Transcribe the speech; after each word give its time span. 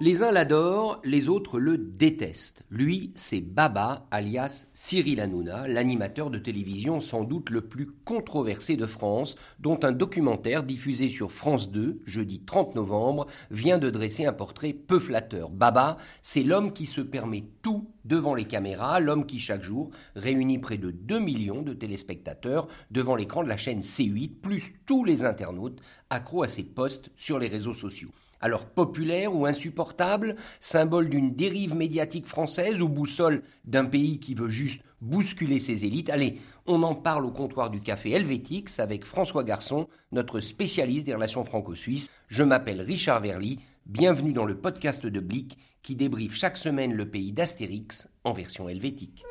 Les 0.00 0.22
uns 0.22 0.30
l'adorent, 0.30 1.00
les 1.02 1.28
autres 1.28 1.58
le 1.58 1.76
détestent. 1.76 2.62
Lui, 2.70 3.10
c'est 3.16 3.40
Baba, 3.40 4.06
alias 4.12 4.68
Cyril 4.72 5.20
Hanouna, 5.20 5.66
l'animateur 5.66 6.30
de 6.30 6.38
télévision 6.38 7.00
sans 7.00 7.24
doute 7.24 7.50
le 7.50 7.62
plus 7.62 7.86
controversé 8.04 8.76
de 8.76 8.86
France, 8.86 9.34
dont 9.58 9.80
un 9.82 9.90
documentaire 9.90 10.62
diffusé 10.62 11.08
sur 11.08 11.32
France 11.32 11.72
2, 11.72 12.00
jeudi 12.04 12.38
30 12.46 12.76
novembre, 12.76 13.26
vient 13.50 13.78
de 13.78 13.90
dresser 13.90 14.24
un 14.24 14.32
portrait 14.32 14.72
peu 14.72 15.00
flatteur. 15.00 15.50
Baba, 15.50 15.96
c'est 16.22 16.44
l'homme 16.44 16.72
qui 16.72 16.86
se 16.86 17.00
permet 17.00 17.46
tout 17.62 17.90
devant 18.04 18.36
les 18.36 18.46
caméras, 18.46 19.00
l'homme 19.00 19.26
qui 19.26 19.40
chaque 19.40 19.64
jour 19.64 19.90
réunit 20.14 20.60
près 20.60 20.78
de 20.78 20.92
2 20.92 21.18
millions 21.18 21.62
de 21.62 21.74
téléspectateurs 21.74 22.68
devant 22.92 23.16
l'écran 23.16 23.42
de 23.42 23.48
la 23.48 23.56
chaîne 23.56 23.80
C8, 23.80 24.36
plus 24.42 24.74
tous 24.86 25.04
les 25.04 25.24
internautes 25.24 25.80
accros 26.08 26.44
à 26.44 26.48
ses 26.48 26.62
posts 26.62 27.10
sur 27.16 27.40
les 27.40 27.48
réseaux 27.48 27.74
sociaux. 27.74 28.10
Alors 28.40 28.66
populaire 28.66 29.34
ou 29.34 29.46
insupportable, 29.46 30.36
symbole 30.60 31.08
d'une 31.08 31.34
dérive 31.34 31.74
médiatique 31.74 32.26
française 32.26 32.82
ou 32.82 32.88
boussole 32.88 33.42
d'un 33.64 33.84
pays 33.84 34.20
qui 34.20 34.34
veut 34.34 34.48
juste 34.48 34.82
bousculer 35.00 35.58
ses 35.58 35.84
élites, 35.84 36.10
allez, 36.10 36.38
on 36.66 36.82
en 36.82 36.94
parle 36.94 37.24
au 37.24 37.30
comptoir 37.30 37.70
du 37.70 37.80
café 37.80 38.12
Helvétix 38.12 38.80
avec 38.80 39.04
François 39.04 39.44
Garçon, 39.44 39.88
notre 40.12 40.40
spécialiste 40.40 41.06
des 41.06 41.14
relations 41.14 41.44
franco-suisses. 41.44 42.12
Je 42.28 42.42
m'appelle 42.42 42.80
Richard 42.80 43.20
Verly, 43.20 43.60
bienvenue 43.86 44.32
dans 44.32 44.44
le 44.44 44.58
podcast 44.58 45.06
de 45.06 45.20
Blick 45.20 45.58
qui 45.82 45.96
débriefe 45.96 46.34
chaque 46.34 46.56
semaine 46.56 46.92
le 46.92 47.08
pays 47.08 47.32
d'Astérix 47.32 48.08
en 48.24 48.32
version 48.32 48.68
helvétique. 48.68 49.24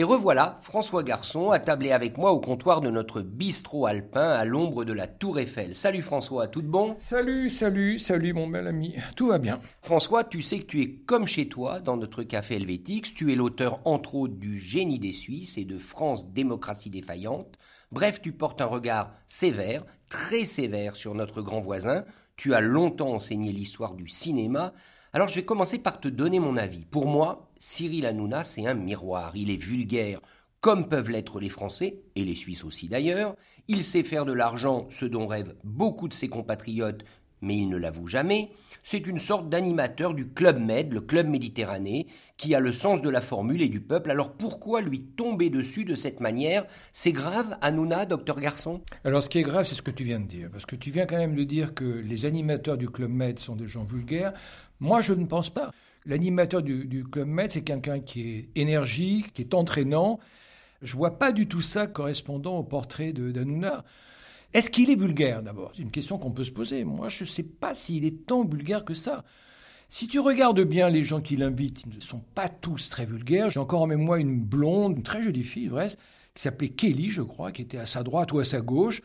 Revoilà 0.00 0.58
François 0.62 1.02
Garçon 1.02 1.50
attablé 1.50 1.92
avec 1.92 2.16
moi 2.16 2.32
au 2.32 2.40
comptoir 2.40 2.80
de 2.80 2.88
notre 2.88 3.20
bistrot 3.20 3.84
alpin 3.84 4.30
à 4.30 4.46
l'ombre 4.46 4.84
de 4.84 4.94
la 4.94 5.06
Tour 5.06 5.38
Eiffel. 5.38 5.74
Salut 5.74 6.00
François, 6.00 6.48
tout 6.48 6.62
de 6.62 6.66
bon? 6.66 6.96
Salut, 6.98 7.50
salut, 7.50 7.98
salut 7.98 8.32
mon 8.32 8.48
bel 8.48 8.66
ami, 8.66 8.94
tout 9.16 9.28
va 9.28 9.36
bien. 9.36 9.60
François, 9.82 10.24
tu 10.24 10.40
sais 10.40 10.60
que 10.60 10.66
tu 10.66 10.80
es 10.80 10.94
comme 10.94 11.26
chez 11.26 11.46
toi 11.46 11.80
dans 11.80 11.98
notre 11.98 12.22
café 12.22 12.56
Helvétix, 12.56 13.12
tu 13.12 13.32
es 13.32 13.36
l'auteur 13.36 13.80
entre 13.84 14.14
autres 14.14 14.36
du 14.36 14.58
Génie 14.58 14.98
des 14.98 15.12
Suisses 15.12 15.58
et 15.58 15.66
de 15.66 15.76
France 15.76 16.28
démocratie 16.28 16.88
défaillante. 16.88 17.58
Bref, 17.90 18.22
tu 18.22 18.32
portes 18.32 18.62
un 18.62 18.66
regard 18.66 19.12
sévère, 19.26 19.84
très 20.08 20.46
sévère 20.46 20.96
sur 20.96 21.14
notre 21.14 21.42
grand 21.42 21.60
voisin, 21.60 22.06
tu 22.36 22.54
as 22.54 22.62
longtemps 22.62 23.12
enseigné 23.12 23.52
l'histoire 23.52 23.92
du 23.92 24.08
cinéma, 24.08 24.72
alors 25.12 25.28
je 25.28 25.34
vais 25.34 25.44
commencer 25.44 25.78
par 25.78 26.00
te 26.00 26.08
donner 26.08 26.40
mon 26.40 26.56
avis. 26.56 26.86
Pour 26.86 27.06
moi, 27.06 27.51
Cyril 27.64 28.06
Hanouna, 28.06 28.42
c'est 28.42 28.66
un 28.66 28.74
miroir. 28.74 29.36
Il 29.36 29.48
est 29.48 29.56
vulgaire, 29.56 30.18
comme 30.60 30.88
peuvent 30.88 31.10
l'être 31.10 31.38
les 31.38 31.48
Français, 31.48 32.00
et 32.16 32.24
les 32.24 32.34
Suisses 32.34 32.64
aussi 32.64 32.88
d'ailleurs. 32.88 33.36
Il 33.68 33.84
sait 33.84 34.02
faire 34.02 34.24
de 34.24 34.32
l'argent, 34.32 34.88
ce 34.90 35.04
dont 35.04 35.28
rêvent 35.28 35.54
beaucoup 35.62 36.08
de 36.08 36.12
ses 36.12 36.26
compatriotes, 36.26 37.04
mais 37.40 37.56
il 37.56 37.68
ne 37.68 37.76
l'avoue 37.76 38.08
jamais. 38.08 38.50
C'est 38.82 39.06
une 39.06 39.20
sorte 39.20 39.48
d'animateur 39.48 40.12
du 40.12 40.26
Club 40.26 40.58
Med, 40.58 40.92
le 40.92 41.00
Club 41.00 41.28
Méditerranée, 41.28 42.08
qui 42.36 42.56
a 42.56 42.58
le 42.58 42.72
sens 42.72 43.00
de 43.00 43.08
la 43.08 43.20
formule 43.20 43.62
et 43.62 43.68
du 43.68 43.80
peuple. 43.80 44.10
Alors 44.10 44.32
pourquoi 44.32 44.80
lui 44.80 45.00
tomber 45.00 45.48
dessus 45.48 45.84
de 45.84 45.94
cette 45.94 46.18
manière? 46.18 46.66
C'est 46.92 47.12
grave, 47.12 47.56
Hanouna, 47.60 48.06
docteur 48.06 48.40
Garçon? 48.40 48.82
Alors 49.04 49.22
ce 49.22 49.30
qui 49.30 49.38
est 49.38 49.42
grave, 49.42 49.66
c'est 49.66 49.76
ce 49.76 49.82
que 49.82 49.92
tu 49.92 50.02
viens 50.02 50.18
de 50.18 50.26
dire. 50.26 50.50
Parce 50.50 50.66
que 50.66 50.74
tu 50.74 50.90
viens 50.90 51.06
quand 51.06 51.16
même 51.16 51.36
de 51.36 51.44
dire 51.44 51.74
que 51.74 51.84
les 51.84 52.24
animateurs 52.24 52.76
du 52.76 52.90
Club 52.90 53.12
Med 53.12 53.38
sont 53.38 53.54
des 53.54 53.68
gens 53.68 53.84
vulgaires. 53.84 54.32
Moi, 54.80 55.00
je 55.00 55.12
ne 55.12 55.26
pense 55.26 55.48
pas. 55.48 55.70
L'animateur 56.04 56.62
du, 56.62 57.04
Club 57.10 57.28
Med, 57.28 57.52
c'est 57.52 57.62
quelqu'un 57.62 58.00
qui 58.00 58.28
est 58.28 58.48
énergique, 58.56 59.32
qui 59.32 59.42
est 59.42 59.54
entraînant. 59.54 60.18
Je 60.82 60.96
vois 60.96 61.18
pas 61.18 61.30
du 61.30 61.46
tout 61.46 61.62
ça 61.62 61.86
correspondant 61.86 62.58
au 62.58 62.64
portrait 62.64 63.12
de 63.12 63.30
d'Anouna. 63.30 63.84
Est-ce 64.52 64.68
qu'il 64.68 64.90
est 64.90 64.96
vulgaire 64.96 65.42
d'abord? 65.42 65.72
C'est 65.76 65.82
une 65.82 65.90
question 65.90 66.18
qu'on 66.18 66.32
peut 66.32 66.44
se 66.44 66.50
poser. 66.50 66.84
Moi, 66.84 67.08
je 67.08 67.24
ne 67.24 67.28
sais 67.28 67.44
pas 67.44 67.74
s'il 67.74 68.04
est 68.04 68.26
tant 68.26 68.44
vulgaire 68.44 68.84
que 68.84 68.94
ça. 68.94 69.24
Si 69.88 70.08
tu 70.08 70.18
regardes 70.18 70.62
bien 70.62 70.90
les 70.90 71.04
gens 71.04 71.20
qui 71.20 71.36
l'invitent, 71.36 71.84
ils 71.86 71.94
ne 71.94 72.00
sont 72.00 72.22
pas 72.34 72.48
tous 72.48 72.88
très 72.88 73.06
vulgaires. 73.06 73.50
J'ai 73.50 73.60
encore 73.60 73.82
en 73.82 73.86
mémoire 73.86 74.18
une 74.18 74.40
blonde, 74.40 74.96
une 74.96 75.02
très 75.02 75.22
jolie 75.22 75.44
fille, 75.44 75.68
vrai, 75.68 75.88
qui 76.34 76.42
s'appelait 76.42 76.70
Kelly, 76.70 77.10
je 77.10 77.22
crois, 77.22 77.52
qui 77.52 77.62
était 77.62 77.78
à 77.78 77.86
sa 77.86 78.02
droite 78.02 78.32
ou 78.32 78.40
à 78.40 78.44
sa 78.44 78.60
gauche. 78.60 79.02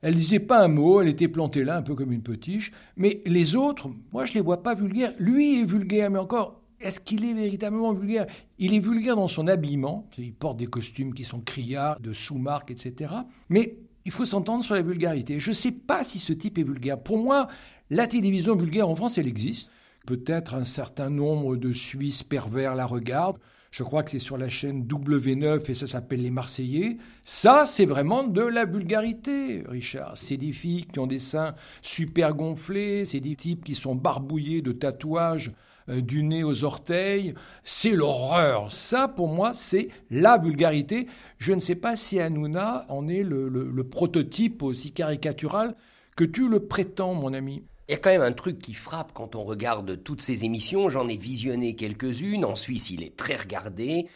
Elle 0.00 0.14
disait 0.14 0.38
pas 0.38 0.62
un 0.62 0.68
mot, 0.68 1.00
elle 1.00 1.08
était 1.08 1.26
plantée 1.26 1.64
là, 1.64 1.76
un 1.76 1.82
peu 1.82 1.94
comme 1.94 2.12
une 2.12 2.22
potiche. 2.22 2.72
Mais 2.96 3.20
les 3.26 3.56
autres, 3.56 3.90
moi, 4.12 4.24
je 4.24 4.34
les 4.34 4.40
vois 4.40 4.62
pas 4.62 4.74
vulgaires. 4.74 5.12
Lui 5.18 5.60
est 5.60 5.64
vulgaire, 5.64 6.10
mais 6.10 6.20
encore, 6.20 6.62
est-ce 6.80 7.00
qu'il 7.00 7.24
est 7.24 7.32
véritablement 7.32 7.92
vulgaire? 7.92 8.26
Il 8.58 8.74
est 8.74 8.78
vulgaire 8.78 9.16
dans 9.16 9.26
son 9.26 9.48
habillement. 9.48 10.08
Il 10.16 10.32
porte 10.32 10.56
des 10.56 10.68
costumes 10.68 11.12
qui 11.12 11.24
sont 11.24 11.40
criards, 11.40 11.98
de 12.00 12.12
sous-marques, 12.12 12.70
etc. 12.70 13.12
Mais 13.48 13.78
il 14.04 14.12
faut 14.12 14.24
s'entendre 14.24 14.64
sur 14.64 14.76
la 14.76 14.82
vulgarité. 14.82 15.40
Je 15.40 15.50
ne 15.50 15.54
sais 15.54 15.72
pas 15.72 16.04
si 16.04 16.20
ce 16.20 16.32
type 16.32 16.58
est 16.58 16.62
vulgaire. 16.62 17.00
Pour 17.02 17.18
moi, 17.18 17.48
la 17.90 18.06
télévision 18.06 18.54
vulgaire 18.54 18.88
en 18.88 18.94
France, 18.94 19.18
elle 19.18 19.26
existe. 19.26 19.68
Peut-être 20.06 20.54
un 20.54 20.64
certain 20.64 21.10
nombre 21.10 21.56
de 21.56 21.72
Suisses 21.72 22.22
pervers 22.22 22.76
la 22.76 22.86
regardent. 22.86 23.38
Je 23.70 23.82
crois 23.82 24.02
que 24.02 24.10
c'est 24.10 24.18
sur 24.18 24.38
la 24.38 24.48
chaîne 24.48 24.84
W9 24.84 25.70
et 25.70 25.74
ça 25.74 25.86
s'appelle 25.86 26.22
Les 26.22 26.30
Marseillais. 26.30 26.96
Ça, 27.22 27.66
c'est 27.66 27.84
vraiment 27.84 28.22
de 28.22 28.40
la 28.40 28.64
vulgarité, 28.64 29.62
Richard. 29.68 30.16
C'est 30.16 30.38
des 30.38 30.52
filles 30.52 30.86
qui 30.86 30.98
ont 30.98 31.06
des 31.06 31.18
seins 31.18 31.54
super 31.82 32.34
gonflés, 32.34 33.04
c'est 33.04 33.20
des 33.20 33.36
types 33.36 33.64
qui 33.64 33.74
sont 33.74 33.94
barbouillés 33.94 34.62
de 34.62 34.72
tatouages 34.72 35.52
euh, 35.90 36.00
du 36.00 36.22
nez 36.22 36.44
aux 36.44 36.64
orteils. 36.64 37.34
C'est 37.62 37.94
l'horreur. 37.94 38.72
Ça, 38.72 39.06
pour 39.06 39.28
moi, 39.28 39.52
c'est 39.52 39.88
la 40.10 40.38
vulgarité. 40.38 41.06
Je 41.36 41.52
ne 41.52 41.60
sais 41.60 41.76
pas 41.76 41.94
si 41.94 42.20
Hanouna 42.20 42.86
en 42.88 43.06
est 43.06 43.22
le, 43.22 43.48
le 43.48 43.84
prototype 43.84 44.62
aussi 44.62 44.92
caricatural 44.92 45.74
que 46.16 46.24
tu 46.24 46.48
le 46.48 46.60
prétends, 46.60 47.14
mon 47.14 47.34
ami. 47.34 47.64
Il 47.88 47.92
y 47.92 47.94
a 47.94 47.98
quand 47.98 48.10
même 48.10 48.20
un 48.22 48.32
truc 48.32 48.58
qui 48.58 48.74
frappe 48.74 49.12
quand 49.14 49.34
on 49.34 49.44
regarde 49.44 50.02
toutes 50.02 50.20
ces 50.20 50.44
émissions. 50.44 50.90
J'en 50.90 51.08
ai 51.08 51.16
visionné 51.16 51.74
quelques-unes. 51.74 52.44
En 52.44 52.54
Suisse, 52.54 52.90
il 52.90 53.02
est 53.02 53.16
très 53.16 53.36
regardé. 53.36 54.08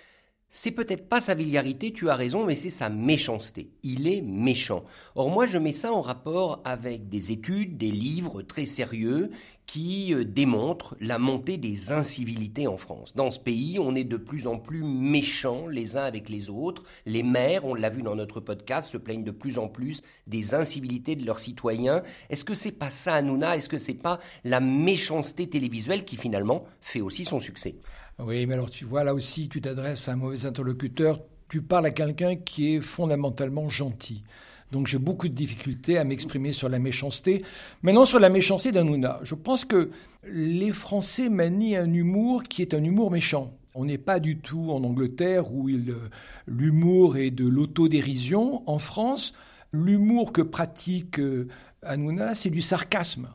C'est 0.55 0.73
peut-être 0.73 1.09
pas 1.09 1.23
sa 1.23 1.35
vulgarité, 1.35 1.95
tu 1.95 2.11
as 2.11 2.15
raison, 2.15 2.45
mais 2.45 2.57
c'est 2.57 2.69
sa 2.69 2.91
méchanceté. 2.91 3.71
Il 3.83 4.07
est 4.07 4.21
méchant. 4.21 4.85
Or 5.15 5.31
moi, 5.31 5.47
je 5.47 5.57
mets 5.57 5.73
ça 5.73 5.95
en 5.95 6.03
rapport 6.03 6.61
avec 6.67 7.09
des 7.09 7.33
études, 7.33 7.79
des 7.79 7.91
livres 7.91 8.43
très 8.43 8.67
sérieux 8.67 9.31
qui 9.65 10.13
euh, 10.13 10.25
démontrent 10.25 10.95
la 11.01 11.19
montée 11.19 11.57
des 11.57 11.91
incivilités 11.91 12.67
en 12.67 12.77
France. 12.77 13.17
Dans 13.17 13.31
ce 13.31 13.41
pays, 13.41 13.79
on 13.79 13.95
est 13.95 14.05
de 14.05 14.19
plus 14.19 14.47
en 14.47 14.59
plus 14.59 14.85
méchants 14.85 15.69
les 15.69 15.97
uns 15.97 16.05
avec 16.05 16.29
les 16.29 16.51
autres. 16.51 16.85
Les 17.07 17.23
maires, 17.23 17.65
on 17.65 17.73
l'a 17.73 17.89
vu 17.89 18.03
dans 18.03 18.15
notre 18.15 18.41
podcast, 18.41 18.91
se 18.91 18.99
plaignent 18.99 19.25
de 19.25 19.31
plus 19.31 19.57
en 19.57 19.69
plus 19.69 20.03
des 20.27 20.53
incivilités 20.53 21.17
de 21.17 21.25
leurs 21.25 21.41
citoyens. 21.41 22.03
Est-ce 22.29 22.45
que 22.45 22.55
c'est 22.55 22.73
pas 22.73 22.91
ça, 22.91 23.15
Hanouna? 23.15 23.57
Est-ce 23.57 23.71
que 23.71 23.79
c'est 23.79 23.95
pas 23.95 24.21
la 24.45 24.61
méchanceté 24.61 25.49
télévisuelle 25.49 26.05
qui 26.05 26.17
finalement 26.17 26.65
fait 26.83 27.01
aussi 27.01 27.25
son 27.25 27.41
succès? 27.41 27.77
Oui, 28.19 28.47
mais 28.47 28.55
alors 28.55 28.71
tu 28.71 28.85
vois, 28.85 29.05
là 29.05 29.15
aussi, 29.15 29.49
tu 29.49 29.61
t'adresses 29.61 30.09
à 30.09 30.13
un 30.13 30.17
mauvais 30.17 30.47
interlocuteur. 30.47 31.21
Tu 31.49 31.63
parles 31.63 31.87
à 31.87 31.91
quelqu'un 31.91 32.37
qui 32.37 32.75
est 32.75 32.81
fondamentalement 32.81 33.69
gentil. 33.69 34.23
Donc 34.71 34.87
j'ai 34.87 34.99
beaucoup 34.99 35.29
de 35.29 35.35
difficultés 35.35 35.99
à 35.99 36.05
m'exprimer 36.05 36.53
sur 36.53 36.71
la 36.71 36.79
méchanceté. 36.79 37.43
Maintenant, 37.83 38.07
sur 38.07 38.19
la 38.19 38.31
méchanceté 38.31 38.73
d'Anouna, 38.73 39.21
je 39.23 39.35
pense 39.35 39.67
que 39.67 39.91
les 40.25 40.73
Français 40.73 41.29
manient 41.29 41.77
un 41.77 41.93
humour 41.93 42.43
qui 42.45 42.63
est 42.63 42.73
un 42.73 42.83
humour 42.83 43.11
méchant. 43.11 43.53
On 43.75 43.85
n'est 43.85 43.99
pas 43.99 44.19
du 44.19 44.39
tout 44.39 44.71
en 44.71 44.83
Angleterre 44.83 45.53
où 45.53 45.69
l'humour 46.47 47.17
est 47.19 47.31
de 47.31 47.47
l'autodérision. 47.47 48.63
En 48.67 48.79
France, 48.79 49.35
l'humour 49.73 50.33
que 50.33 50.43
pratique 50.43 51.19
euh, 51.19 51.49
Hanouna, 51.83 52.35
c'est 52.35 52.51
du 52.51 52.63
sarcasme 52.63 53.29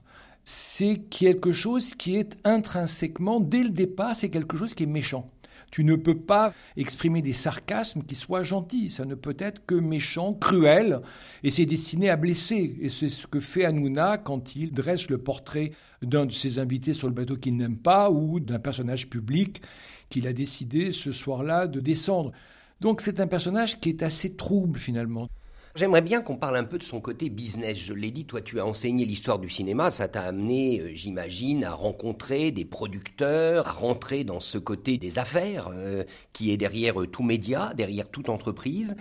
c'est 0.50 1.02
quelque 1.10 1.52
chose 1.52 1.94
qui 1.94 2.16
est 2.16 2.38
intrinsèquement, 2.46 3.42
dès 3.42 3.64
le 3.64 3.70
départ, 3.70 4.16
c'est 4.16 4.30
quelque 4.30 4.56
chose 4.56 4.74
qui 4.74 4.84
est 4.84 4.86
méchant. 4.86 5.30
Tu 5.72 5.84
ne 5.84 5.96
peux 5.96 6.18
pas 6.18 6.54
exprimer 6.78 7.22
des 7.22 7.34
sarcasmes 7.34 8.02
qui 8.02 8.16
soient 8.16 8.44
gentils. 8.44 8.90
Ça 8.90 9.04
ne 9.04 9.16
peut 9.16 9.36
être 9.40 9.66
que 9.66 9.76
méchant, 9.76 10.34
cruel, 10.34 11.02
et 11.44 11.52
c'est 11.52 11.66
destiné 11.66 12.10
à 12.10 12.16
blesser. 12.16 12.78
Et 12.80 12.88
c'est 12.88 13.10
ce 13.10 13.28
que 13.28 13.42
fait 13.42 13.66
Hanouna 13.66 14.20
quand 14.20 14.56
il 14.56 14.72
dresse 14.72 15.10
le 15.10 15.18
portrait 15.18 15.74
d'un 16.02 16.26
de 16.26 16.32
ses 16.32 16.60
invités 16.60 16.94
sur 16.94 17.10
le 17.10 17.14
bateau 17.14 17.36
qu'il 17.36 17.58
n'aime 17.58 17.78
pas 17.78 18.10
ou 18.10 18.40
d'un 18.40 18.60
personnage 18.60 19.10
public 19.10 19.62
qu'il 20.10 20.28
a 20.28 20.34
décidé 20.34 20.94
ce 20.94 21.12
soir-là 21.12 21.68
de 21.68 21.82
descendre. 21.82 22.32
Donc 22.80 23.02
c'est 23.02 23.20
un 23.20 23.28
personnage 23.28 23.82
qui 23.82 23.90
est 23.90 24.02
assez 24.02 24.38
trouble 24.38 24.80
finalement. 24.80 25.28
J'aimerais 25.76 26.02
bien 26.02 26.22
qu'on 26.22 26.38
parle 26.38 26.58
un 26.58 26.64
peu 26.64 26.78
de 26.78 26.84
son 26.84 27.02
côté 27.02 27.30
business. 27.30 27.78
Je 27.78 27.94
l'ai 27.94 28.10
dit, 28.10 28.26
toi 28.26 28.42
tu 28.42 28.60
as 28.60 28.66
enseigné 28.66 29.06
l'histoire 29.06 29.38
du 29.38 29.50
cinéma, 29.50 29.92
ça 29.92 30.08
t'a 30.08 30.22
amené, 30.24 30.80
euh, 30.80 30.90
j'imagine, 30.94 31.64
à 31.64 31.74
rencontrer 31.74 32.52
des 32.52 32.66
producteurs, 32.66 33.68
à 33.68 33.72
rentrer 33.72 34.24
dans 34.24 34.40
ce 34.40 34.58
côté 34.58 34.98
des 34.98 35.20
affaires 35.20 35.70
euh, 35.72 36.04
qui 36.34 36.52
est 36.52 36.58
derrière 36.58 37.00
euh, 37.02 37.08
tout 37.08 37.22
média, 37.22 37.74
derrière 37.76 38.10
toute 38.10 38.30
entreprise. 38.30 38.96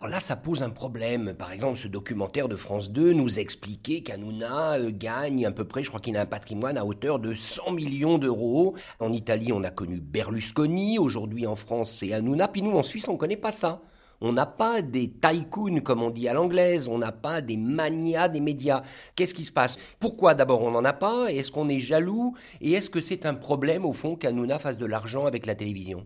Alors 0.00 0.12
là, 0.12 0.20
ça 0.20 0.36
pose 0.36 0.62
un 0.62 0.70
problème. 0.70 1.34
Par 1.34 1.52
exemple, 1.52 1.78
ce 1.78 1.88
documentaire 1.88 2.48
de 2.48 2.56
France 2.56 2.90
2 2.90 3.12
nous 3.12 3.38
expliquait 3.38 4.00
qu'Anouna 4.02 4.78
gagne 4.92 5.46
à 5.46 5.50
peu 5.50 5.64
près, 5.64 5.82
je 5.82 5.88
crois 5.88 6.00
qu'il 6.00 6.16
a 6.16 6.22
un 6.22 6.26
patrimoine 6.26 6.78
à 6.78 6.84
hauteur 6.86 7.18
de 7.18 7.34
100 7.34 7.72
millions 7.72 8.18
d'euros. 8.18 8.74
En 8.98 9.12
Italie, 9.12 9.52
on 9.52 9.62
a 9.64 9.70
connu 9.70 10.00
Berlusconi. 10.00 10.98
Aujourd'hui, 10.98 11.46
en 11.46 11.56
France, 11.56 11.92
c'est 11.92 12.12
Hanouna. 12.12 12.48
Puis 12.48 12.62
nous, 12.62 12.72
en 12.72 12.82
Suisse, 12.82 13.08
on 13.08 13.14
ne 13.14 13.18
connaît 13.18 13.36
pas 13.36 13.52
ça 13.52 13.82
On 14.20 14.32
n'a 14.32 14.46
pas 14.46 14.82
des 14.82 15.10
tycoons, 15.10 15.80
comme 15.80 16.02
on 16.02 16.10
dit 16.10 16.28
à 16.28 16.34
l'anglaise, 16.34 16.88
on 16.88 16.98
n'a 16.98 17.12
pas 17.12 17.40
des 17.40 17.56
manias 17.56 18.28
des 18.28 18.40
médias. 18.40 18.82
Qu'est-ce 19.16 19.32
qui 19.32 19.46
se 19.46 19.52
passe? 19.52 19.78
Pourquoi 19.98 20.34
d'abord 20.34 20.60
on 20.62 20.70
n'en 20.70 20.84
a 20.84 20.92
pas? 20.92 21.32
Est-ce 21.32 21.50
qu'on 21.50 21.70
est 21.70 21.80
jaloux? 21.80 22.34
Et 22.60 22.72
est-ce 22.72 22.90
que 22.90 23.00
c'est 23.00 23.24
un 23.24 23.34
problème, 23.34 23.86
au 23.86 23.94
fond, 23.94 24.16
qu'Anouna 24.16 24.58
fasse 24.58 24.76
de 24.76 24.86
l'argent 24.86 25.24
avec 25.24 25.46
la 25.46 25.54
télévision? 25.54 26.04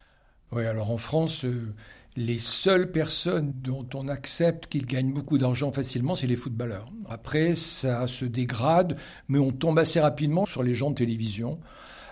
Oui, 0.53 0.65
alors 0.65 0.93
en 0.93 0.99
France, 0.99 1.45
euh, 1.45 1.75
les 2.17 2.39
seules 2.39 2.93
personnes 2.93 3.53
dont 3.57 3.89
on 3.95 4.07
accepte 4.07 4.69
qu'ils 4.69 4.87
gagnent 4.87 5.13
beaucoup 5.13 5.37
d'argent 5.37 5.73
facilement, 5.73 6.15
c'est 6.15 6.29
les 6.29 6.37
footballeurs. 6.37 6.93
Après, 7.09 7.57
ça 7.57 8.07
se 8.07 8.25
dégrade, 8.25 8.97
mais 9.27 9.39
on 9.39 9.51
tombe 9.51 9.81
assez 9.81 9.99
rapidement 9.99 10.47
sur 10.47 10.63
les 10.63 10.75
gens 10.75 10.91
de 10.91 10.97
télévision. 10.97 11.59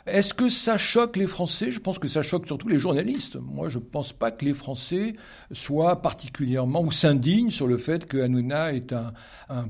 Est-ce 0.07 0.35
que 0.35 0.49
ça 0.49 0.77
choque 0.79 1.17
les 1.17 1.29
Français? 1.29 1.71
Je 1.71 1.79
pense 1.79 2.01
que 2.01 2.09
ça 2.09 2.23
choque 2.23 2.49
surtout 2.49 2.67
les 2.67 2.79
journalistes. 2.79 3.37
Moi, 3.37 3.69
je 3.69 3.79
ne 3.79 3.85
pense 3.85 4.13
pas 4.13 4.33
que 4.33 4.45
les 4.45 4.55
Français 4.55 5.15
soient 5.53 6.03
particulièrement 6.03 6.83
ou 6.83 6.91
s'indignent 6.91 7.51
sur 7.51 7.69
le 7.69 7.79
fait 7.79 8.07
que 8.07 8.19
Hanouna 8.19 8.73
est 8.73 8.93
un, 8.93 9.13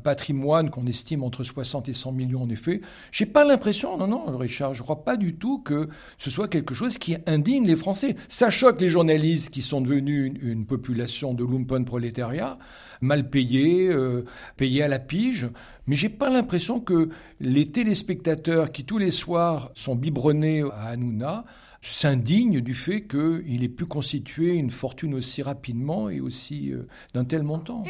patrimoine 0.02 0.70
qu'on 0.70 0.86
estime 0.86 1.22
entre 1.22 1.44
60 1.44 1.88
et 1.88 1.92
100 1.92 2.12
millions 2.12 2.42
en 2.42 2.48
effet. 2.48 2.80
J'ai 3.10 3.26
pas 3.26 3.44
l'impression, 3.44 3.98
non, 3.98 4.06
non, 4.06 4.36
Richard, 4.38 4.74
je 4.74 4.82
crois 4.82 5.04
pas 5.04 5.16
du 5.16 5.34
tout 5.34 5.58
que 5.58 5.88
ce 6.18 6.30
soit 6.30 6.48
quelque 6.48 6.72
chose 6.72 6.98
qui 6.98 7.16
indigne 7.26 7.66
les 7.66 7.76
Français. 7.76 8.16
Ça 8.28 8.48
choque 8.48 8.80
les 8.80 8.88
journalistes 8.88 9.50
qui 9.50 9.60
sont 9.60 9.80
devenus 9.80 10.32
une, 10.40 10.64
population 10.64 11.34
de 11.34 11.44
lumpen 11.44 11.84
prolétariat 11.84 12.58
mal 13.00 13.28
payés, 13.28 13.88
euh, 13.88 14.24
payés 14.56 14.84
à 14.84 14.88
la 14.88 15.00
pige. 15.00 15.48
Mais 15.88 15.96
j'ai 15.96 16.08
pas 16.08 16.30
l'impression 16.30 16.78
que 16.78 17.08
les 17.40 17.66
téléspectateurs 17.66 18.70
qui 18.70 18.84
tous 18.84 18.98
les 18.98 19.10
soirs 19.10 19.72
sont 19.74 19.96
biberonnés 19.96 20.21
à 20.28 20.88
Hanouna 20.88 21.44
s'indignent 21.82 22.60
du 22.60 22.74
fait 22.74 23.02
qu'il 23.02 23.64
ait 23.64 23.68
pu 23.68 23.86
constituer 23.86 24.54
une 24.54 24.70
fortune 24.70 25.14
aussi 25.14 25.42
rapidement 25.42 26.08
et 26.08 26.20
aussi 26.20 26.70
euh, 26.70 26.86
d'un 27.12 27.24
tel 27.24 27.42
montant. 27.42 27.82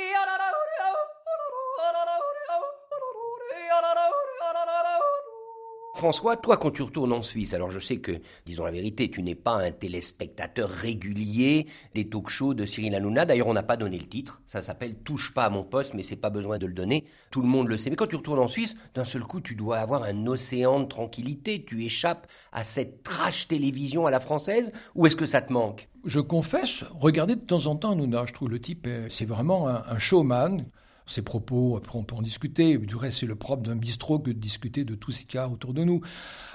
François, 6.02 6.36
toi, 6.36 6.56
quand 6.56 6.72
tu 6.72 6.82
retournes 6.82 7.12
en 7.12 7.22
Suisse, 7.22 7.54
alors 7.54 7.70
je 7.70 7.78
sais 7.78 7.98
que, 7.98 8.20
disons 8.44 8.64
la 8.64 8.72
vérité, 8.72 9.08
tu 9.08 9.22
n'es 9.22 9.36
pas 9.36 9.54
un 9.54 9.70
téléspectateur 9.70 10.68
régulier 10.68 11.68
des 11.94 12.08
talk-shows 12.08 12.54
de 12.54 12.66
Cyril 12.66 12.96
Hanouna. 12.96 13.24
D'ailleurs, 13.24 13.46
on 13.46 13.52
n'a 13.52 13.62
pas 13.62 13.76
donné 13.76 14.00
le 14.00 14.08
titre. 14.08 14.42
Ça 14.44 14.62
s'appelle 14.62 14.96
Touche 14.96 15.32
pas 15.32 15.44
à 15.44 15.48
mon 15.48 15.62
poste, 15.62 15.94
mais 15.94 16.02
c'est 16.02 16.16
pas 16.16 16.30
besoin 16.30 16.58
de 16.58 16.66
le 16.66 16.72
donner. 16.72 17.04
Tout 17.30 17.40
le 17.40 17.46
monde 17.46 17.68
le 17.68 17.76
sait. 17.76 17.88
Mais 17.88 17.94
quand 17.94 18.08
tu 18.08 18.16
retournes 18.16 18.40
en 18.40 18.48
Suisse, 18.48 18.74
d'un 18.96 19.04
seul 19.04 19.22
coup, 19.22 19.40
tu 19.40 19.54
dois 19.54 19.78
avoir 19.78 20.02
un 20.02 20.26
océan 20.26 20.80
de 20.80 20.86
tranquillité. 20.86 21.64
Tu 21.64 21.84
échappes 21.84 22.26
à 22.50 22.64
cette 22.64 23.04
trash 23.04 23.46
télévision 23.46 24.04
à 24.04 24.10
la 24.10 24.18
française. 24.18 24.72
Ou 24.96 25.06
est-ce 25.06 25.14
que 25.14 25.24
ça 25.24 25.40
te 25.40 25.52
manque? 25.52 25.88
Je 26.04 26.18
confesse, 26.18 26.82
regarder 26.90 27.36
de 27.36 27.42
temps 27.42 27.66
en 27.66 27.76
temps 27.76 27.92
Hanouna. 27.92 28.24
Je 28.26 28.32
trouve 28.32 28.50
le 28.50 28.60
type, 28.60 28.88
c'est 29.08 29.24
vraiment 29.24 29.68
un 29.68 29.98
showman 30.00 30.64
ses 31.12 31.22
propos, 31.22 31.76
après 31.76 31.98
on 31.98 32.02
peut 32.02 32.16
en 32.16 32.22
discuter. 32.22 32.78
Du 32.78 32.96
reste, 32.96 33.20
c'est 33.20 33.26
le 33.26 33.36
propre 33.36 33.62
d'un 33.62 33.76
bistrot 33.76 34.18
que 34.18 34.30
de 34.30 34.38
discuter 34.38 34.84
de 34.84 34.94
tout 34.94 35.12
ce 35.12 35.24
qu'il 35.24 35.36
y 35.36 35.38
a 35.38 35.48
autour 35.48 35.74
de 35.74 35.84
nous. 35.84 36.00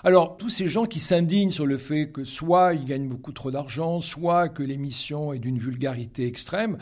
Alors, 0.03 0.37
tous 0.37 0.49
ces 0.49 0.67
gens 0.67 0.85
qui 0.85 0.99
s'indignent 0.99 1.51
sur 1.51 1.65
le 1.65 1.77
fait 1.77 2.09
que 2.09 2.23
soit 2.23 2.73
ils 2.73 2.85
gagnent 2.85 3.09
beaucoup 3.09 3.31
trop 3.31 3.51
d'argent, 3.51 4.01
soit 4.01 4.49
que 4.49 4.63
l'émission 4.63 5.33
est 5.33 5.39
d'une 5.39 5.57
vulgarité 5.57 6.25
extrême, 6.25 6.77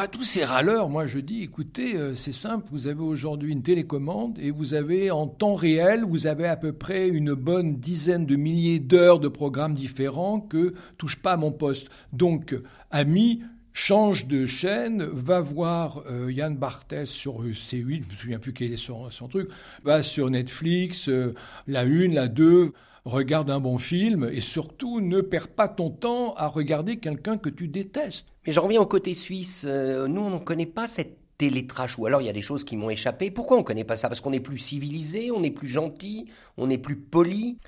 à 0.00 0.06
tous 0.06 0.22
ces 0.22 0.44
râleurs, 0.44 0.88
moi 0.88 1.06
je 1.06 1.18
dis, 1.18 1.42
écoutez, 1.42 1.96
euh, 1.96 2.14
c'est 2.14 2.30
simple, 2.30 2.68
vous 2.70 2.86
avez 2.86 3.02
aujourd'hui 3.02 3.50
une 3.50 3.62
télécommande 3.62 4.38
et 4.38 4.52
vous 4.52 4.74
avez 4.74 5.10
en 5.10 5.26
temps 5.26 5.56
réel, 5.56 6.04
vous 6.04 6.28
avez 6.28 6.46
à 6.46 6.56
peu 6.56 6.72
près 6.72 7.08
une 7.08 7.34
bonne 7.34 7.78
dizaine 7.78 8.24
de 8.24 8.36
milliers 8.36 8.78
d'heures 8.78 9.18
de 9.18 9.26
programmes 9.26 9.74
différents 9.74 10.40
que 10.40 10.74
touche 10.98 11.20
pas 11.20 11.32
à 11.32 11.36
mon 11.36 11.50
poste. 11.50 11.88
Donc, 12.12 12.54
amis, 12.92 13.42
change 13.78 14.26
de 14.26 14.44
chaîne, 14.44 15.04
va 15.04 15.40
voir 15.40 16.02
euh, 16.10 16.32
Yann 16.32 16.56
Barthès 16.56 17.08
sur 17.08 17.44
C8, 17.44 17.54
je 17.70 17.80
ne 17.80 18.10
me 18.10 18.16
souviens 18.16 18.38
plus 18.40 18.52
quel 18.52 18.72
est 18.72 18.76
son, 18.76 19.08
truc, 19.30 19.48
va 19.84 20.02
sur 20.02 20.28
Netflix, 20.30 21.08
euh, 21.08 21.32
la 21.68 21.84
une, 21.84 22.12
la 22.12 22.26
deux, 22.26 22.72
regarde 23.04 23.50
un 23.50 23.60
bon 23.60 23.78
film 23.78 24.28
et 24.32 24.40
surtout 24.40 25.00
ne 25.00 25.20
perds 25.20 25.46
pas 25.46 25.68
ton 25.68 25.90
temps 25.90 26.34
à 26.34 26.48
regarder 26.48 26.96
quelqu'un 26.96 27.38
que 27.38 27.48
tu 27.48 27.68
détestes. 27.68 28.26
Mais 28.44 28.52
je 28.52 28.58
reviens 28.58 28.80
au 28.80 28.86
côté 28.86 29.14
suisse, 29.14 29.64
euh, 29.64 30.08
nous 30.08 30.22
on 30.22 30.30
ne 30.30 30.38
connaît 30.38 30.66
pas 30.66 30.88
cette 30.88 31.16
télétrash 31.38 31.98
ou 31.98 32.06
alors 32.06 32.20
il 32.20 32.26
y 32.26 32.30
a 32.30 32.32
des 32.32 32.42
choses 32.42 32.64
qui 32.64 32.76
m'ont 32.76 32.90
échappé. 32.90 33.30
Pourquoi 33.30 33.58
on 33.58 33.60
ne 33.60 33.64
connaît 33.64 33.84
pas 33.84 33.96
ça? 33.96 34.08
Parce 34.08 34.20
qu'on 34.20 34.32
est 34.32 34.40
plus 34.40 34.58
civilisé, 34.58 35.30
on 35.30 35.44
est 35.44 35.52
plus 35.52 35.68
gentil, 35.68 36.26
on 36.56 36.68
est 36.68 36.78
plus 36.78 36.96
poli 36.96 37.58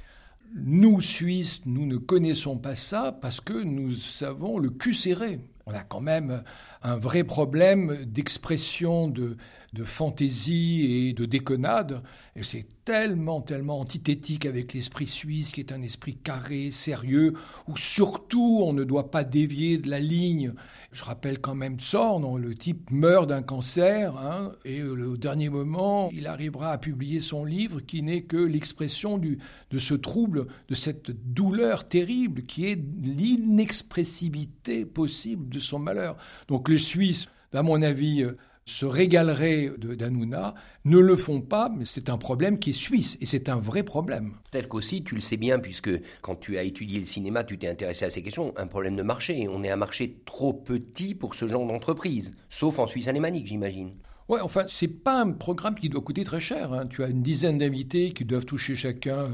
nous, 0.55 1.01
Suisses, 1.01 1.61
nous 1.65 1.87
ne 1.87 1.97
connaissons 1.97 2.59
pas 2.59 2.75
ça 2.75 3.17
parce 3.21 3.41
que 3.41 3.53
nous 3.53 3.95
avons 4.23 4.59
le 4.59 4.71
cul 4.71 4.95
serré 4.95 5.39
on 5.71 5.75
a 5.77 5.83
quand 5.83 6.01
même 6.01 6.43
un 6.83 6.97
vrai 6.97 7.25
problème 7.25 8.05
d'expression 8.05 9.09
de, 9.09 9.37
de 9.73 9.85
fantaisie 9.85 11.09
et 11.09 11.13
de 11.13 11.25
déconnade. 11.25 12.03
Et 12.37 12.43
c'est 12.43 12.67
tellement, 12.85 13.41
tellement 13.41 13.81
antithétique 13.81 14.47
avec 14.47 14.73
l'esprit 14.73 15.07
suisse, 15.07 15.53
qui 15.53 15.61
est 15.61 15.73
un 15.73 15.83
esprit 15.83 16.17
carré, 16.17 16.71
sérieux, 16.71 17.35
où 17.69 17.77
surtout 17.77 18.61
on 18.65 18.73
ne 18.73 18.85
doit 18.85 19.11
pas 19.11 19.25
dévier 19.25 19.79
de 19.79 19.89
la 19.89 20.01
ligne. 20.01 20.55
Je 20.93 21.05
rappelle 21.05 21.41
quand 21.41 21.55
même 21.55 21.79
Zorn, 21.81 22.37
le 22.37 22.55
type 22.55 22.91
meurt 22.91 23.29
d'un 23.29 23.43
cancer, 23.43 24.17
hein, 24.19 24.53
et 24.65 24.83
au 24.83 25.17
dernier 25.17 25.51
moment, 25.51 26.11
il 26.13 26.27
arrivera 26.27 26.73
à 26.73 26.79
publier 26.79 27.21
son 27.21 27.45
livre 27.45 27.81
qui 27.81 28.03
n'est 28.03 28.23
que 28.23 28.37
l'expression 28.37 29.19
de 29.19 29.79
ce 29.79 29.95
trouble, 29.95 30.47
de 30.69 30.75
cette 30.75 31.11
douleur 31.11 31.89
terrible 31.89 32.43
qui 32.43 32.67
est 32.67 32.81
l'inexpressivité 33.01 34.85
possible 34.85 35.49
de 35.49 35.59
son 35.61 35.79
malheur. 35.79 36.17
Donc 36.49 36.69
les 36.69 36.79
Suisses, 36.79 37.29
à 37.53 37.63
mon 37.63 37.83
avis, 37.83 38.25
se 38.65 38.87
régaleraient 38.87 39.71
d'Anouna, 39.79 40.55
ne 40.85 40.99
le 40.99 41.17
font 41.17 41.41
pas, 41.41 41.71
mais 41.75 41.85
c'est 41.85 42.09
un 42.09 42.19
problème 42.19 42.59
qui 42.59 42.71
est 42.71 42.75
suisse, 42.75 43.17
et 43.21 43.27
c'est 43.27 43.49
un 43.49 43.59
vrai 43.59 43.83
problème. 43.83 44.35
Peut-être 44.51 44.69
qu'aussi, 44.69 45.03
tu 45.03 45.15
le 45.15 45.21
sais 45.21 45.37
bien, 45.37 45.59
puisque 45.59 45.91
quand 46.23 46.37
tu 46.37 46.57
as 46.57 46.63
étudié 46.63 47.01
le 47.01 47.07
cinéma, 47.07 47.45
tu 47.45 47.59
t'es 47.59 47.69
intéressé 47.69 48.05
à 48.05 48.11
ces 48.11 48.23
questions, 48.23 48.53
un 48.57 48.67
problème 48.67 48.97
de 48.97 49.03
marché. 49.03 49.49
On 49.51 49.65
est 49.65 49.71
un 49.71 49.77
marché 49.77 50.21
trop 50.25 50.53
petit 50.53 51.15
pour 51.15 51.35
ce 51.35 51.49
genre 51.49 51.67
d'entreprise, 51.67 52.35
sauf 52.49 52.79
en 52.79 52.87
Suisse 52.87 53.09
alémanique, 53.09 53.47
j'imagine. 53.47 53.93
Ouais, 54.29 54.41
enfin, 54.41 54.63
c'est 54.69 54.87
pas 54.87 55.21
un 55.21 55.33
programme 55.33 55.75
qui 55.75 55.89
doit 55.89 56.03
coûter 56.03 56.23
très 56.23 56.39
cher. 56.39 56.73
Hein. 56.73 56.87
Tu 56.87 57.03
as 57.03 57.09
une 57.09 57.21
dizaine 57.21 57.59
d'invités 57.59 58.13
qui 58.13 58.25
doivent 58.25 58.45
toucher 58.45 58.77
chacun 58.77 59.25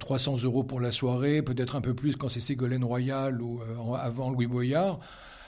300 0.00 0.34
euh, 0.34 0.46
euros 0.46 0.64
pour 0.64 0.80
la 0.80 0.90
soirée, 0.90 1.40
peut-être 1.40 1.76
un 1.76 1.80
peu 1.80 1.94
plus 1.94 2.16
quand 2.16 2.28
c'est 2.28 2.40
Ségolène 2.40 2.84
Royal 2.84 3.40
ou 3.40 3.60
euh, 3.60 3.94
avant 3.94 4.30
Louis 4.30 4.48
Boyard. 4.48 4.98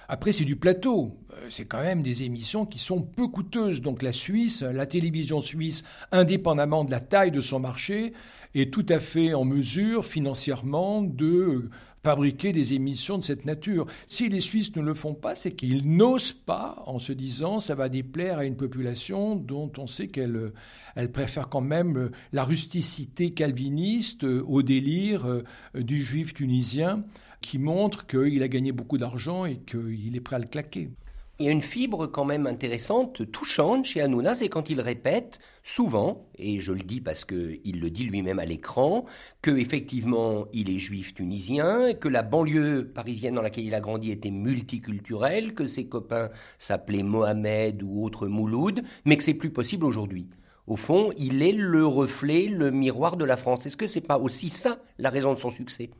Après, 0.08 0.32
c'est 0.32 0.44
du 0.44 0.56
plateau. 0.56 1.16
Euh, 1.32 1.46
c'est 1.50 1.64
quand 1.64 1.82
même 1.82 2.02
des 2.02 2.22
émissions 2.22 2.66
qui 2.66 2.78
sont 2.78 3.02
peu 3.02 3.28
coûteuses. 3.28 3.82
Donc 3.82 4.02
la 4.02 4.12
Suisse, 4.12 4.62
la 4.62 4.86
télévision 4.86 5.40
suisse, 5.40 5.82
indépendamment 6.12 6.84
de 6.84 6.90
la 6.90 7.00
taille 7.00 7.30
de 7.30 7.40
son 7.40 7.60
marché, 7.60 8.12
est 8.54 8.72
tout 8.72 8.86
à 8.88 9.00
fait 9.00 9.34
en 9.34 9.44
mesure 9.44 10.04
financièrement 10.04 11.02
de 11.02 11.68
fabriquer 12.04 12.52
des 12.52 12.72
émissions 12.72 13.18
de 13.18 13.24
cette 13.24 13.46
nature. 13.46 13.86
Si 14.06 14.28
les 14.28 14.40
Suisses 14.40 14.76
ne 14.76 14.82
le 14.82 14.94
font 14.94 15.14
pas, 15.14 15.34
c'est 15.34 15.50
qu'ils 15.50 15.96
n'osent 15.96 16.32
pas 16.32 16.84
en 16.86 17.00
se 17.00 17.12
disant 17.12 17.58
ça 17.58 17.74
va 17.74 17.88
déplaire 17.88 18.38
à 18.38 18.44
une 18.44 18.54
population 18.54 19.34
dont 19.34 19.72
on 19.76 19.88
sait 19.88 20.06
qu'elle 20.06 20.52
elle 20.94 21.10
préfère 21.10 21.48
quand 21.48 21.60
même 21.60 22.10
la 22.32 22.44
rusticité 22.44 23.32
calviniste 23.32 24.22
au 24.22 24.62
délire 24.62 25.26
euh, 25.26 25.42
du 25.74 26.00
juif 26.00 26.32
tunisien 26.32 27.02
qui 27.46 27.58
montre 27.60 28.08
qu'il 28.08 28.42
a 28.42 28.48
gagné 28.48 28.72
beaucoup 28.72 28.98
d'argent 28.98 29.44
et 29.44 29.58
qu'il 29.58 30.16
est 30.16 30.20
prêt 30.20 30.34
à 30.34 30.40
le 30.40 30.48
claquer. 30.48 30.90
Il 31.38 31.46
y 31.46 31.48
a 31.48 31.52
une 31.52 31.62
fibre 31.62 32.08
quand 32.08 32.24
même 32.24 32.48
intéressante, 32.48 33.30
touchante 33.30 33.84
chez 33.84 34.00
Hanouna, 34.00 34.34
c'est 34.34 34.48
quand 34.48 34.68
il 34.68 34.80
répète 34.80 35.38
souvent, 35.62 36.26
et 36.38 36.58
je 36.58 36.72
le 36.72 36.82
dis 36.82 37.00
parce 37.00 37.24
qu'il 37.24 37.78
le 37.80 37.88
dit 37.88 38.02
lui-même 38.02 38.40
à 38.40 38.46
l'écran, 38.46 39.04
que 39.42 39.52
effectivement 39.52 40.46
il 40.52 40.70
est 40.70 40.78
juif 40.78 41.14
tunisien, 41.14 41.94
que 41.94 42.08
la 42.08 42.24
banlieue 42.24 42.90
parisienne 42.92 43.34
dans 43.36 43.42
laquelle 43.42 43.66
il 43.66 43.74
a 43.74 43.80
grandi 43.80 44.10
était 44.10 44.32
multiculturelle, 44.32 45.54
que 45.54 45.66
ses 45.66 45.86
copains 45.86 46.30
s'appelaient 46.58 47.04
Mohamed 47.04 47.80
ou 47.84 48.04
autre 48.04 48.26
Mouloud, 48.26 48.82
mais 49.04 49.16
que 49.16 49.22
c'est 49.22 49.34
plus 49.34 49.50
possible 49.50 49.84
aujourd'hui. 49.84 50.30
Au 50.66 50.74
fond, 50.74 51.12
il 51.16 51.42
est 51.42 51.52
le 51.52 51.86
reflet, 51.86 52.48
le 52.48 52.72
miroir 52.72 53.16
de 53.16 53.24
la 53.24 53.36
France. 53.36 53.66
Est-ce 53.66 53.76
que 53.76 53.86
c'est 53.86 54.00
pas 54.00 54.18
aussi 54.18 54.48
ça 54.48 54.82
la 54.98 55.10
raison 55.10 55.32
de 55.32 55.38
son 55.38 55.52
succès? 55.52 55.90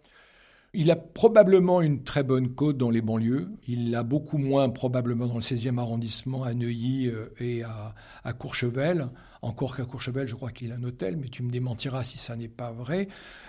Il 0.76 0.90
a 0.90 0.96
probablement 0.96 1.80
une 1.80 2.04
très 2.04 2.22
bonne 2.22 2.50
côte 2.50 2.76
dans 2.76 2.90
les 2.90 3.00
banlieues. 3.00 3.48
Il 3.66 3.90
l'a 3.90 4.02
beaucoup 4.02 4.36
moins 4.36 4.68
probablement 4.68 5.26
dans 5.26 5.36
le 5.36 5.40
16e 5.40 5.78
arrondissement, 5.78 6.44
à 6.44 6.52
Neuilly 6.52 7.08
euh, 7.08 7.32
et 7.38 7.62
à, 7.62 7.94
Courchevel. 8.34 9.08
Encore 9.40 9.74
qu'à 9.74 9.86
Courchevel, 9.86 10.28
je 10.28 10.34
crois 10.34 10.50
qu'il 10.50 10.72
a 10.72 10.74
un 10.74 10.82
hôtel, 10.82 11.16
mais 11.16 11.28
tu 11.28 11.42
me 11.42 11.50
démentiras 11.50 12.04
si 12.04 12.18
ça 12.18 12.36
n'est 12.36 12.48
pas 12.48 12.72
vrai. 12.72 13.08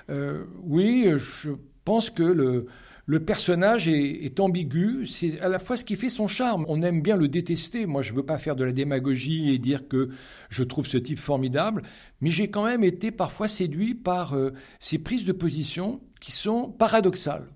Euh, 0.10 0.46
oui, 0.64 1.12
je 1.18 1.52
pense 1.84 2.10
que 2.10 2.24
le, 2.24 2.68
le 3.08 3.22
personnage 3.22 3.88
est, 3.88 4.40
ambigu. 4.40 5.08
C'est 5.08 5.40
à 5.40 5.48
la 5.48 5.60
fois 5.60 5.78
ce 5.78 5.86
qui 5.86 5.96
fait 5.96 6.10
son 6.10 6.28
charme. 6.28 6.66
On 6.68 6.84
aime 6.84 7.02
bien 7.02 7.16
le 7.16 7.30
détester. 7.30 7.86
Moi, 7.86 8.02
je 8.02 8.12
ne 8.12 8.18
veux 8.18 8.26
pas 8.26 8.38
faire 8.38 8.58
de 8.58 8.66
la 8.66 8.74
démagogie 8.74 9.50
et 9.54 9.58
dire 9.58 9.88
que 9.88 10.10
je 10.50 10.64
trouve 10.64 10.86
ce 10.86 10.98
type 10.98 11.18
formidable, 11.18 11.84
mais 12.20 12.30
j'ai 12.30 12.50
quand 12.50 12.66
même 12.66 12.84
été 12.84 13.12
parfois 13.12 13.48
séduit 13.48 13.96
par 13.96 14.34
euh, 14.34 14.54
ses 14.80 15.00
prises 15.00 15.24
de 15.24 15.32
position 15.32 16.02
qui 16.20 16.34
sont 16.34 16.70
paradoxales. 16.70 17.48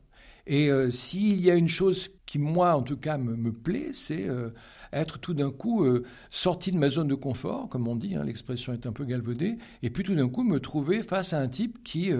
Et 0.47 0.69
euh, 0.69 0.89
s'il 0.89 1.39
y 1.41 1.51
a 1.51 1.55
une 1.55 1.67
chose 1.67 2.09
qui, 2.25 2.39
moi, 2.39 2.75
en 2.75 2.81
tout 2.81 2.97
cas, 2.97 3.17
me, 3.17 3.51
plaît, 3.51 3.91
c'est 3.93 4.27
euh, 4.27 4.49
être 4.91 5.19
tout 5.19 5.33
d'un 5.33 5.51
coup 5.51 5.83
euh, 5.83 6.03
sorti 6.29 6.71
de 6.71 6.77
ma 6.77 6.89
zone 6.89 7.07
de 7.07 7.15
confort, 7.15 7.69
comme 7.69 7.87
on 7.87 7.95
dit, 7.95 8.15
hein, 8.15 8.23
l'expression 8.23 8.73
est 8.73 8.85
un 8.85 8.91
peu 8.91 9.05
galvaudée, 9.05 9.57
et 9.83 9.89
puis 9.89 10.03
tout 10.03 10.15
d'un 10.15 10.29
coup 10.29 10.43
me 10.43 10.59
trouver 10.59 11.03
face 11.03 11.33
à 11.33 11.39
un 11.39 11.47
type 11.47 11.83
qui 11.83 12.11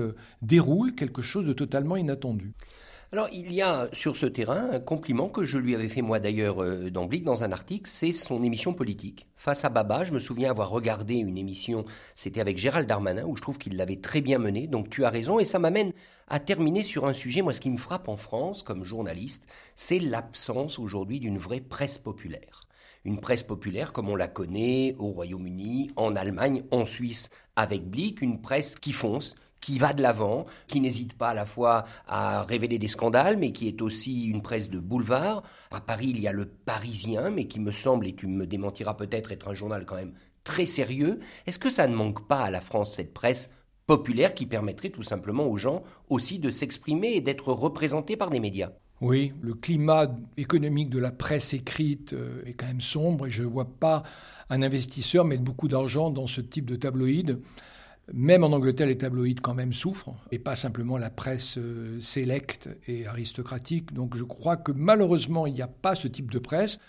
déroule 0.42 0.94
quelque 0.94 1.22
chose 1.22 1.46
de 1.46 1.54
totalement 1.54 1.98
inattendu. 1.98 2.54
Alors, 3.14 3.28
il 3.34 3.54
y 3.54 3.62
a 3.62 3.90
sur 3.92 4.16
ce 4.16 4.26
terrain 4.26 4.70
un 4.72 4.80
compliment 4.80 5.28
que 5.28 5.44
je 5.44 5.58
lui 5.58 5.76
avais 5.76 5.90
fait 5.90 6.02
moi 6.02 6.22
d'ailleurs 6.22 6.64
euh, 6.64 6.90
dans 6.90 7.44
un 7.44 7.52
article, 7.52 7.90
c'est 7.90 8.14
son 8.14 8.42
émission 8.42 8.74
politique. 8.74 9.28
Face 9.36 9.66
à 9.66 9.70
Baba, 9.70 10.06
je 10.06 10.14
me 10.14 10.20
souviens 10.20 10.50
avoir 10.50 10.70
regardé 10.70 11.16
une 11.16 11.38
émission, 11.38 11.84
c'était 12.16 12.40
avec 12.40 12.58
Gérald 12.58 12.88
Darmanin, 12.88 13.26
où 13.26 13.36
je 13.36 13.42
trouve 13.42 13.58
qu'il 13.58 13.76
l'avait 13.76 14.00
très 14.00 14.22
bien 14.22 14.40
menée, 14.40 14.66
donc 14.66 14.90
tu 14.90 15.04
as 15.04 15.10
raison, 15.10 15.40
et 15.40 15.46
ça 15.46 15.60
m'amène 15.60 15.92
à 16.30 16.40
terminer 16.40 16.84
sur 16.84 17.06
un 17.06 17.14
sujet, 17.14 17.42
moi 17.42 17.52
ce 17.52 17.60
qui 17.60 17.70
me 17.70 17.78
frappe 17.78 18.08
en 18.08 18.16
France 18.16 18.64
comme 18.64 18.86
journaliste, 18.86 19.44
c'est 19.76 20.00
l'absence 20.00 20.80
aujourd'hui 20.80 21.20
d'une 21.20 21.38
vraie 21.38 21.60
presse 21.60 21.98
populaire 21.98 22.62
une 23.04 23.20
presse 23.20 23.42
populaire 23.42 23.94
comme 23.94 24.10
on 24.10 24.16
la 24.16 24.28
connaît 24.28 24.96
au 25.00 25.08
Royaume-Uni, 25.08 25.90
en 25.96 26.16
Allemagne, 26.16 26.64
en 26.70 26.86
Suisse, 26.86 27.30
avec 27.56 27.90
Blick, 27.90 28.22
une 28.22 28.42
presse 28.42 28.76
qui 28.76 28.92
fonce, 28.92 29.36
qui 29.62 29.78
va 29.78 29.94
de 29.94 30.02
l'avant, 30.02 30.46
qui 30.68 30.82
n'hésite 30.82 31.14
pas 31.14 31.30
à 31.30 31.34
la 31.34 31.46
fois 31.46 31.86
à 32.08 32.44
révéler 32.44 32.80
des 32.80 32.88
scandales, 32.88 33.38
mais 33.38 33.52
qui 33.52 33.68
est 33.68 33.82
aussi 33.82 34.26
une 34.26 34.42
presse 34.42 34.70
de 34.70 34.80
boulevard. 34.80 35.44
À 35.72 35.80
Paris, 35.80 36.08
il 36.10 36.20
y 36.20 36.28
a 36.28 36.34
le 36.34 36.46
Parisien, 36.46 37.30
mais 37.30 37.46
qui 37.46 37.60
me 37.60 37.72
semble, 37.72 38.08
et 38.08 38.16
tu 38.16 38.28
me 38.28 38.48
démentiras 38.48 38.96
peut-être, 38.96 39.32
être 39.32 39.50
un 39.50 39.54
journal 39.54 39.86
quand 39.86 39.96
même 39.96 40.14
très 40.44 40.66
sérieux. 40.66 41.20
Est-ce 41.46 41.60
que 41.60 41.70
ça 41.70 41.88
ne 41.88 41.96
manque 41.96 42.28
pas 42.28 42.42
à 42.42 42.50
la 42.50 42.62
France, 42.62 42.96
cette 42.96 43.14
presse 43.14 43.52
populaire 43.86 44.34
qui 44.34 44.46
permettrait 44.46 44.90
tout 44.90 45.04
simplement 45.04 45.48
aux 45.48 45.58
gens 45.58 45.84
aussi 46.10 46.40
de 46.40 46.50
s'exprimer 46.50 47.14
et 47.14 47.22
d'être 47.22 47.54
représentés 47.54 48.18
par 48.18 48.30
des 48.30 48.40
médias? 48.40 48.72
Oui, 49.02 49.34
le 49.42 49.56
climat 49.56 50.08
économique 50.38 50.90
de 50.90 51.00
la 51.00 51.12
presse 51.12 51.54
écrite 51.54 52.14
euh, 52.14 52.44
est 52.46 52.54
quand 52.54 52.68
même 52.68 52.82
sombre 52.82 53.26
et 53.26 53.32
je 53.32 53.42
ne 53.42 53.48
vois 53.48 53.66
pas 53.66 54.04
un 54.50 54.62
investisseur 54.62 55.26
mettre 55.26 55.44
beaucoup 55.44 55.68
d'argent 55.68 56.12
dans 56.12 56.28
ce 56.28 56.40
type 56.40 56.66
de 56.66 56.76
tabloïd. 56.76 57.40
Même 58.14 58.44
en 58.44 58.48
Angleterre, 58.48 58.88
les 58.88 58.98
tabloïds 58.98 59.36
quand 59.36 59.54
même 59.54 59.74
souffrent, 59.74 60.12
et 60.32 60.40
pas 60.40 60.56
simplement 60.56 60.98
la 60.98 61.10
presse 61.10 61.58
euh, 61.58 62.02
sélecte 62.02 62.70
et 62.88 63.06
aristocratique. 63.06 63.94
Donc 63.94 64.18
je 64.18 64.24
crois 64.24 64.58
que 64.58 64.72
malheureusement, 64.72 65.48
il 65.48 65.54
n'y 65.54 65.62
a 65.62 65.68
pas 65.68 65.96
ce 65.96 66.08
type 66.08 66.32
de 66.32 66.40
presse. 66.40 66.80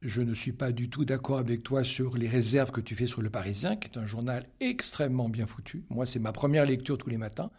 Je 0.00 0.22
ne 0.22 0.32
suis 0.32 0.52
pas 0.52 0.72
du 0.72 0.88
tout 0.88 1.04
d'accord 1.04 1.38
avec 1.38 1.62
toi 1.62 1.84
sur 1.84 2.16
les 2.16 2.28
réserves 2.28 2.70
que 2.70 2.80
tu 2.80 2.94
fais 2.94 3.06
sur 3.06 3.20
Le 3.20 3.28
Parisien, 3.28 3.76
qui 3.76 3.88
est 3.88 3.98
un 3.98 4.06
journal 4.06 4.46
extrêmement 4.60 5.28
bien 5.28 5.46
foutu. 5.46 5.84
Moi, 5.90 6.06
c'est 6.06 6.18
ma 6.18 6.32
première 6.32 6.64
lecture 6.64 6.96
tous 6.96 7.10
les 7.10 7.18
matins. 7.18 7.50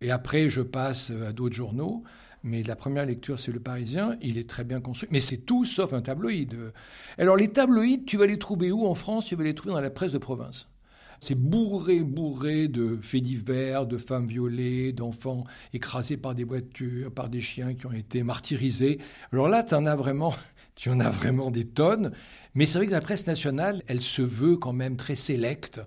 Et 0.00 0.12
après, 0.12 0.48
je 0.48 0.62
passe 0.62 1.10
à 1.10 1.32
d'autres 1.32 1.56
journaux. 1.56 2.04
Mais 2.44 2.62
la 2.62 2.76
première 2.76 3.06
lecture, 3.06 3.40
c'est 3.40 3.50
Le 3.50 3.58
Parisien. 3.58 4.16
Il 4.20 4.38
est 4.38 4.48
très 4.48 4.62
bien 4.62 4.80
construit. 4.80 5.08
Mais 5.10 5.20
c'est 5.20 5.38
tout 5.38 5.64
sauf 5.64 5.92
un 5.92 6.02
tabloïd. 6.02 6.56
Alors, 7.18 7.36
les 7.36 7.48
tabloïds, 7.48 8.04
tu 8.04 8.16
vas 8.16 8.26
les 8.26 8.38
trouver 8.38 8.70
où 8.70 8.86
en 8.86 8.94
France? 8.94 9.26
Tu 9.26 9.34
vas 9.34 9.42
les 9.42 9.54
trouver 9.54 9.74
dans 9.74 9.80
la 9.80 9.90
presse 9.90 10.12
de 10.12 10.18
province. 10.18 10.68
C'est 11.20 11.34
bourré, 11.34 12.00
bourré 12.00 12.68
de 12.68 12.98
faits 13.02 13.22
divers, 13.22 13.86
de 13.86 13.98
femmes 13.98 14.26
violées, 14.26 14.92
d'enfants 14.92 15.44
écrasés 15.72 16.16
par 16.16 16.34
des 16.34 16.44
voitures, 16.44 17.12
par 17.12 17.28
des 17.28 17.40
chiens 17.40 17.74
qui 17.74 17.86
ont 17.86 17.92
été 17.92 18.22
martyrisés. 18.22 18.98
Alors 19.32 19.48
là, 19.48 19.62
tu 19.62 19.74
en 19.74 19.86
as 19.86 19.96
vraiment, 19.96 20.34
tu 20.74 20.90
en 20.90 21.00
as 21.00 21.10
vraiment 21.10 21.50
des 21.50 21.66
tonnes. 21.66 22.12
Mais 22.54 22.66
c'est 22.66 22.78
vrai 22.78 22.86
que 22.86 22.92
la 22.92 23.00
presse 23.00 23.26
nationale, 23.26 23.82
elle 23.86 24.02
se 24.02 24.22
veut 24.22 24.56
quand 24.56 24.72
même 24.72 24.96
très 24.96 25.16
sélecte. 25.16 25.80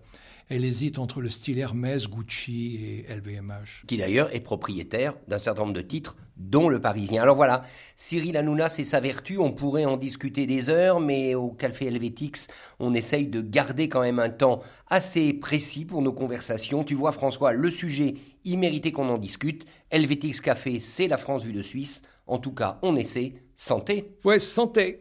Elle 0.47 0.63
hésite 0.63 0.99
entre 0.99 1.21
le 1.21 1.29
style 1.29 1.57
Hermès, 1.57 2.07
Gucci 2.07 2.75
et 2.75 3.05
LVMH. 3.11 3.85
Qui 3.87 3.97
d'ailleurs 3.97 4.33
est 4.35 4.41
propriétaire 4.41 5.15
d'un 5.27 5.39
certain 5.39 5.61
nombre 5.61 5.73
de 5.73 5.81
titres, 5.81 6.17
dont 6.37 6.69
le 6.69 6.79
Parisien. 6.79 7.23
Alors 7.23 7.35
voilà, 7.35 7.63
Cyril 7.97 8.37
Hanouna, 8.37 8.69
c'est 8.69 8.83
sa 8.83 8.99
vertu, 8.99 9.39
on 9.39 9.51
pourrait 9.51 9.85
en 9.85 9.97
discuter 9.97 10.45
des 10.45 10.69
heures, 10.69 10.99
mais 10.99 11.33
au 11.33 11.49
Café 11.49 11.87
Helvétix, 11.87 12.47
on 12.79 12.93
essaye 12.93 13.25
de 13.25 13.41
garder 13.41 13.89
quand 13.89 14.01
même 14.01 14.19
un 14.19 14.29
temps 14.29 14.59
assez 14.87 15.33
précis 15.33 15.83
pour 15.83 16.03
nos 16.03 16.13
conversations. 16.13 16.83
Tu 16.83 16.93
vois 16.93 17.11
François, 17.11 17.51
le 17.51 17.71
sujet, 17.71 18.13
il 18.43 18.59
méritait 18.59 18.91
qu'on 18.91 19.09
en 19.09 19.17
discute. 19.17 19.65
Helvétix 19.89 20.41
Café, 20.41 20.79
c'est 20.79 21.07
la 21.07 21.17
France 21.17 21.43
vue 21.43 21.53
de 21.53 21.63
Suisse. 21.63 22.03
En 22.27 22.37
tout 22.37 22.53
cas, 22.53 22.77
on 22.83 22.95
essaie. 22.95 23.33
Santé 23.55 24.15
Ouais, 24.23 24.39
santé 24.39 24.99